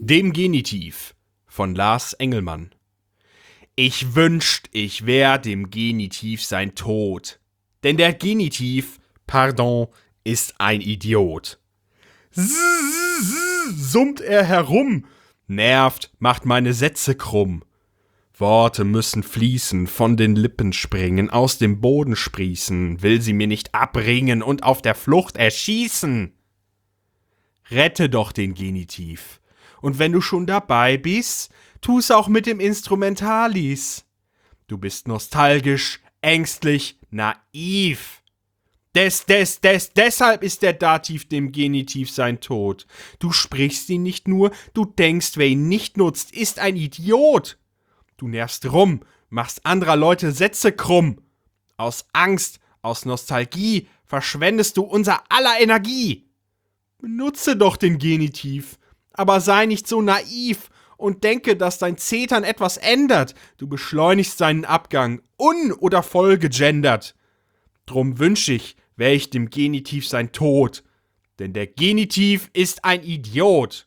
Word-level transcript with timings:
Dem 0.00 0.32
Genitiv 0.32 1.14
von 1.46 1.74
Lars 1.74 2.14
Engelmann. 2.14 2.74
Ich 3.74 4.14
wünscht, 4.14 4.68
ich 4.72 5.04
wär 5.04 5.36
dem 5.38 5.70
Genitiv 5.70 6.42
sein 6.44 6.74
Tod. 6.74 7.38
Denn 7.82 7.96
der 7.98 8.14
Genitiv, 8.14 8.98
pardon, 9.26 9.88
ist 10.24 10.54
ein 10.58 10.80
Idiot. 10.80 11.58
summt 13.74 14.20
er 14.20 14.44
herum, 14.44 15.04
nervt, 15.46 16.12
macht 16.18 16.46
meine 16.46 16.72
Sätze 16.72 17.14
krumm. 17.14 17.62
Worte 18.38 18.84
müssen 18.84 19.22
fließen, 19.22 19.86
von 19.86 20.16
den 20.16 20.36
Lippen 20.36 20.72
springen, 20.72 21.30
aus 21.30 21.58
dem 21.58 21.80
Boden 21.80 22.16
sprießen, 22.16 23.02
will 23.02 23.20
sie 23.20 23.32
mir 23.32 23.46
nicht 23.46 23.74
abringen 23.74 24.42
und 24.42 24.62
auf 24.62 24.82
der 24.82 24.94
Flucht 24.94 25.36
erschießen. 25.36 26.35
Rette 27.70 28.08
doch 28.08 28.32
den 28.32 28.54
Genitiv. 28.54 29.40
Und 29.80 29.98
wenn 29.98 30.12
du 30.12 30.20
schon 30.20 30.46
dabei 30.46 30.96
bist, 30.96 31.50
tu's 31.80 32.10
auch 32.10 32.28
mit 32.28 32.46
dem 32.46 32.60
Instrumentalis. 32.60 34.04
Du 34.68 34.78
bist 34.78 35.08
nostalgisch, 35.08 36.00
ängstlich, 36.20 36.98
naiv. 37.10 38.22
Des, 38.94 39.26
des, 39.26 39.60
des, 39.60 39.92
deshalb 39.92 40.42
ist 40.42 40.62
der 40.62 40.72
Dativ 40.72 41.28
dem 41.28 41.52
Genitiv 41.52 42.10
sein 42.10 42.40
Tod. 42.40 42.86
Du 43.18 43.30
sprichst 43.30 43.90
ihn 43.90 44.02
nicht 44.02 44.26
nur, 44.26 44.52
du 44.72 44.86
denkst, 44.86 45.32
wer 45.36 45.48
ihn 45.48 45.68
nicht 45.68 45.98
nutzt, 45.98 46.32
ist 46.32 46.58
ein 46.58 46.76
Idiot. 46.76 47.58
Du 48.16 48.26
nervst 48.26 48.72
rum, 48.72 49.02
machst 49.28 49.66
anderer 49.66 49.96
Leute 49.96 50.32
Sätze 50.32 50.72
krumm. 50.72 51.20
Aus 51.76 52.06
Angst, 52.14 52.58
aus 52.80 53.04
Nostalgie 53.04 53.88
verschwendest 54.06 54.78
du 54.78 54.82
unser 54.82 55.22
aller 55.28 55.60
Energie. 55.60 56.25
Benutze 57.06 57.54
doch 57.54 57.76
den 57.76 57.98
Genitiv, 57.98 58.80
aber 59.12 59.40
sei 59.40 59.66
nicht 59.66 59.86
so 59.86 60.02
naiv 60.02 60.70
und 60.96 61.22
denke, 61.22 61.54
dass 61.54 61.78
dein 61.78 61.98
Zetern 61.98 62.42
etwas 62.42 62.78
ändert. 62.78 63.36
Du 63.58 63.68
beschleunigst 63.68 64.38
seinen 64.38 64.64
Abgang, 64.64 65.22
un- 65.38 65.70
oder 65.70 66.02
voll 66.02 66.36
gegendert. 66.36 67.14
Drum 67.86 68.18
wünsch 68.18 68.48
ich, 68.48 68.74
wär 68.96 69.14
ich 69.14 69.30
dem 69.30 69.50
Genitiv 69.50 70.08
sein 70.08 70.32
Tod. 70.32 70.82
Denn 71.38 71.52
der 71.52 71.68
Genitiv 71.68 72.50
ist 72.54 72.84
ein 72.84 73.04
Idiot. 73.04 73.86